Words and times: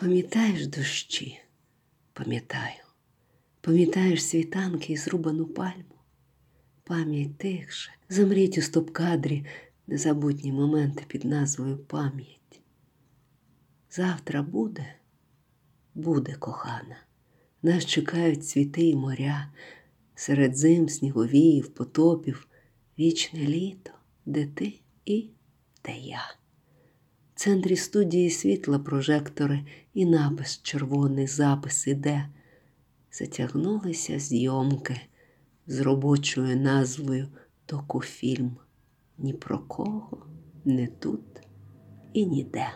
Пам'ятаєш 0.00 0.66
дощі? 0.66 1.40
Пам'ятаю. 2.12 2.84
Пам'ятаєш 3.60 4.24
світанки 4.24 4.92
і 4.92 4.96
зрубану 4.96 5.46
пальму? 5.46 5.98
Пам'ять 6.84 7.38
тихше, 7.38 7.92
замріть 8.08 8.58
у 8.58 8.60
стоп-кадрі 8.60 9.46
незабутні 9.86 10.52
моменти 10.52 11.04
під 11.08 11.24
назвою 11.24 11.78
Пам'ять. 11.78 12.60
Завтра 13.90 14.42
буде, 14.42 14.94
буде 15.94 16.34
кохана. 16.34 16.96
Нас 17.62 17.86
чекають 17.86 18.48
цвіти 18.48 18.88
і 18.88 18.96
моря, 18.96 19.52
серед 20.14 20.56
зим, 20.56 20.88
сніговіїв, 20.88 21.68
потопів, 21.68 22.48
вічне 22.98 23.40
літо, 23.40 23.90
де 24.26 24.46
ти 24.46 24.80
і 25.04 25.30
де 25.84 25.96
я. 25.98 26.36
В 27.36 27.38
центрі 27.38 27.76
студії 27.76 28.30
світла 28.30 28.78
прожектори 28.78 29.64
і 29.94 30.06
напис 30.06 30.60
червоний 30.62 31.26
запис 31.26 31.86
іде. 31.86 32.28
Затягнулися 33.12 34.18
зйомки 34.18 35.00
з 35.66 35.80
робочою 35.80 36.56
назвою 36.56 37.28
Докуфільм. 37.68 38.56
Ні 39.18 39.32
про 39.32 39.58
кого, 39.58 40.26
не 40.64 40.86
тут 40.86 41.40
і 42.12 42.26
ніде. 42.26 42.68